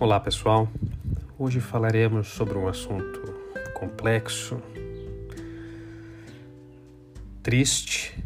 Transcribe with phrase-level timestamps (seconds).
[0.00, 0.66] Olá pessoal,
[1.38, 3.20] hoje falaremos sobre um assunto
[3.74, 4.58] complexo,
[7.42, 8.18] triste,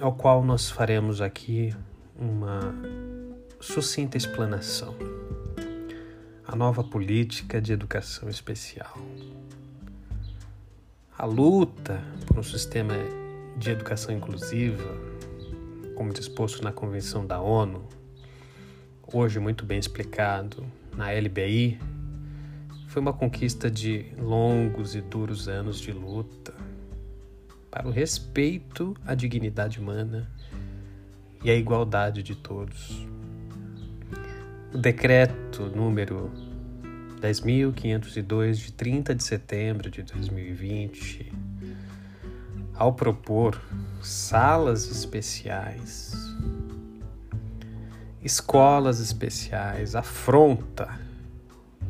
[0.00, 1.76] ao qual nós faremos aqui
[2.18, 2.74] uma
[3.60, 4.96] sucinta explanação.
[6.46, 8.96] A nova política de educação especial.
[11.18, 12.94] A luta por um sistema
[13.58, 14.96] de educação inclusiva,
[15.94, 17.86] como disposto na Convenção da ONU,
[19.12, 20.64] hoje muito bem explicado
[20.96, 21.78] na LBI,
[22.88, 26.54] foi uma conquista de longos e duros anos de luta
[27.70, 30.30] para o respeito à dignidade humana
[31.42, 33.06] e à igualdade de todos.
[34.72, 36.30] O decreto número
[37.20, 41.32] 10.502 de 30 de setembro de 2020,
[42.74, 43.60] ao propor
[44.00, 46.33] salas especiais
[48.24, 50.98] escolas especiais afronta,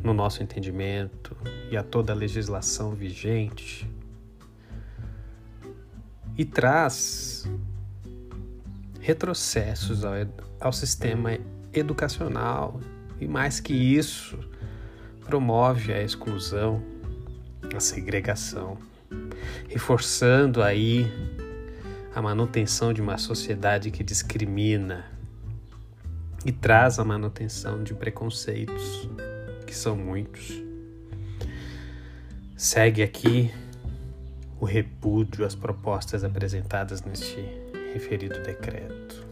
[0.03, 1.35] no nosso entendimento
[1.71, 3.89] e a toda a legislação vigente,
[6.37, 7.49] e traz
[8.99, 10.13] retrocessos ao,
[10.59, 11.39] ao sistema
[11.73, 12.81] educacional.
[13.19, 14.37] E, mais que isso,
[15.23, 16.83] promove a exclusão,
[17.73, 18.77] a segregação,
[19.69, 21.09] reforçando aí
[22.13, 25.14] a manutenção de uma sociedade que discrimina
[26.45, 29.09] e traz a manutenção de preconceitos,
[29.65, 30.53] que são muitos.
[32.55, 33.51] Segue aqui
[34.59, 37.41] o repúdio às propostas apresentadas neste
[37.93, 39.25] referido decreto.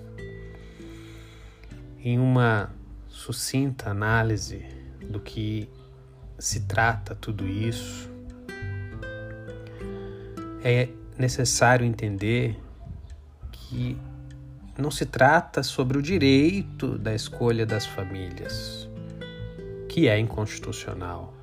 [1.99, 2.73] Em uma
[3.07, 4.65] sucinta análise
[5.07, 5.69] do que
[6.39, 8.11] se trata tudo isso,
[10.63, 12.59] é necessário entender
[13.51, 13.97] que
[14.77, 18.89] não se trata sobre o direito da escolha das famílias,
[19.87, 21.33] que é inconstitucional,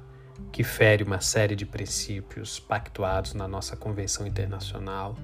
[0.50, 5.16] que fere uma série de princípios pactuados na nossa Convenção Internacional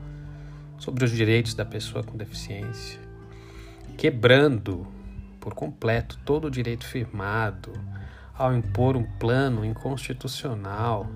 [0.79, 3.01] sobre os direitos da pessoa com deficiência,
[3.97, 4.87] quebrando
[5.41, 7.73] por completo todo o direito firmado
[8.35, 11.09] ao impor um plano inconstitucional.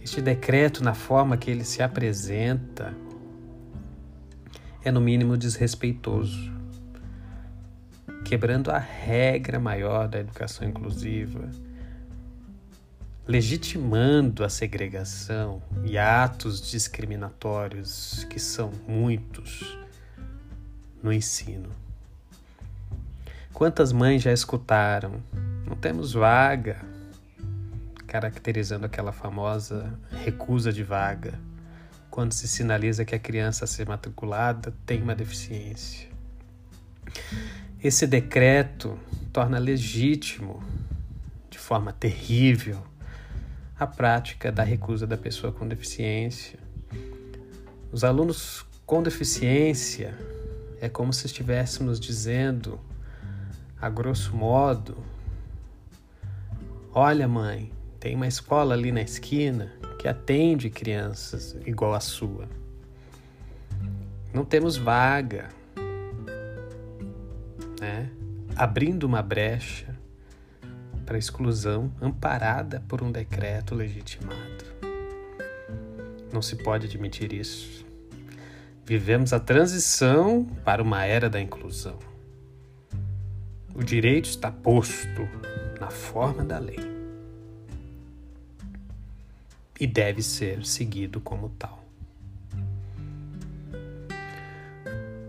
[0.00, 2.94] Este decreto, na forma que ele se apresenta,
[4.84, 6.52] é no mínimo desrespeitoso,
[8.22, 11.48] quebrando a regra maior da educação inclusiva,
[13.26, 19.78] legitimando a segregação e atos discriminatórios que são muitos
[21.02, 21.70] no ensino.
[23.54, 25.22] Quantas mães já escutaram?
[25.66, 26.76] Não temos vaga,
[28.06, 31.38] caracterizando aquela famosa recusa de vaga
[32.14, 36.08] quando se sinaliza que a criança a ser matriculada tem uma deficiência.
[37.82, 38.96] Esse decreto
[39.32, 40.62] torna legítimo,
[41.50, 42.80] de forma terrível,
[43.76, 46.56] a prática da recusa da pessoa com deficiência.
[47.90, 50.16] Os alunos com deficiência
[50.80, 52.78] é como se estivéssemos dizendo,
[53.80, 54.96] a grosso modo:
[56.92, 59.72] Olha, mãe, tem uma escola ali na esquina
[60.04, 62.46] que atende crianças igual a sua.
[64.34, 65.48] Não temos vaga,
[67.80, 68.10] né?
[68.54, 69.98] abrindo uma brecha
[71.06, 74.66] para exclusão amparada por um decreto legitimado.
[76.30, 77.86] Não se pode admitir isso.
[78.84, 81.98] Vivemos a transição para uma era da inclusão.
[83.74, 85.26] O direito está posto
[85.80, 86.93] na forma da lei
[89.78, 91.84] e deve ser seguido como tal.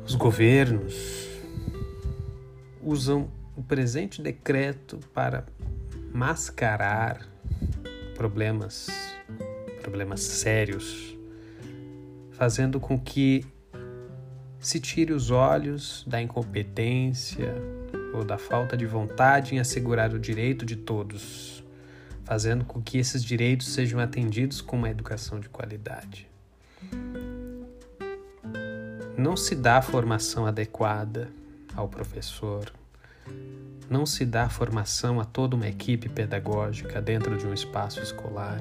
[0.05, 1.27] Os governos
[2.81, 5.45] usam o presente decreto para
[6.13, 7.27] mascarar
[8.15, 8.87] problemas,
[9.81, 11.17] problemas sérios,
[12.31, 13.45] fazendo com que
[14.59, 17.53] se tire os olhos da incompetência
[18.13, 21.54] ou da falta de vontade em assegurar o direito de todos
[22.25, 26.27] fazendo com que esses direitos sejam atendidos com uma educação de qualidade.
[29.17, 31.29] Não se dá formação adequada
[31.75, 32.71] ao professor,
[33.89, 38.59] não se dá formação a toda uma equipe pedagógica dentro de um espaço escolar.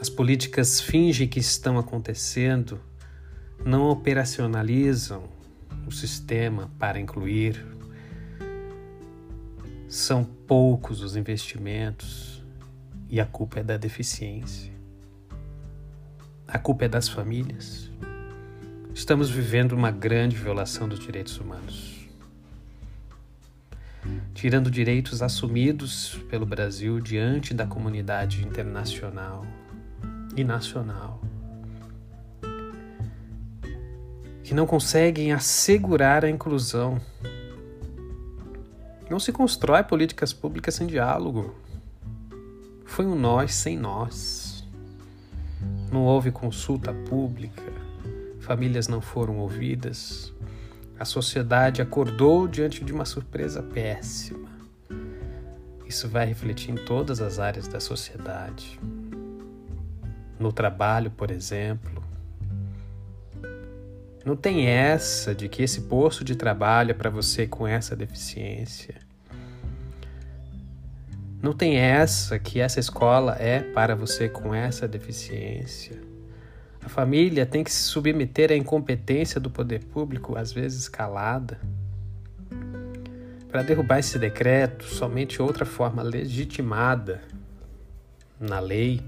[0.00, 2.80] As políticas fingem que estão acontecendo,
[3.64, 5.24] não operacionalizam
[5.86, 7.64] o sistema para incluir,
[9.94, 12.42] são poucos os investimentos
[13.08, 14.72] e a culpa é da deficiência.
[16.48, 17.88] A culpa é das famílias.
[18.92, 21.92] Estamos vivendo uma grande violação dos direitos humanos.
[24.34, 29.46] tirando direitos assumidos pelo Brasil diante da comunidade internacional
[30.36, 31.22] e nacional,
[34.42, 37.00] que não conseguem assegurar a inclusão.
[39.10, 41.54] Não se constrói políticas públicas sem diálogo.
[42.84, 44.64] Foi um nós sem nós.
[45.92, 47.62] Não houve consulta pública,
[48.40, 50.32] famílias não foram ouvidas,
[50.98, 54.48] a sociedade acordou diante de uma surpresa péssima.
[55.86, 58.78] Isso vai refletir em todas as áreas da sociedade.
[60.38, 62.03] No trabalho, por exemplo.
[64.24, 68.94] Não tem essa de que esse posto de trabalho é para você com essa deficiência.
[71.42, 76.00] Não tem essa que essa escola é para você com essa deficiência.
[76.82, 81.60] A família tem que se submeter à incompetência do poder público, às vezes calada.
[83.50, 87.20] Para derrubar esse decreto, somente outra forma legitimada
[88.40, 89.02] na lei,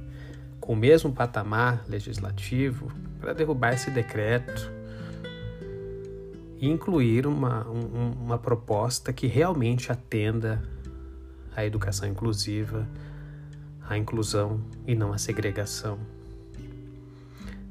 [0.61, 4.76] com o mesmo patamar legislativo, para derrubar esse decreto
[6.59, 10.63] e incluir uma, um, uma proposta que realmente atenda
[11.55, 12.87] à educação inclusiva,
[13.89, 15.99] à inclusão e não à segregação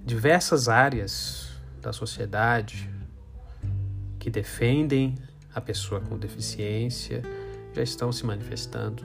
[0.05, 1.49] diversas áreas
[1.81, 2.87] da sociedade
[4.19, 5.15] que defendem
[5.53, 7.23] a pessoa com deficiência
[7.73, 9.03] já estão se manifestando,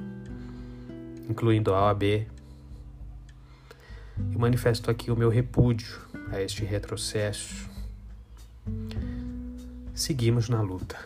[1.28, 2.26] incluindo a OAB.
[4.32, 5.98] Eu manifesto aqui o meu repúdio
[6.30, 7.69] a este retrocesso.
[10.00, 10.96] Seguimos na luta.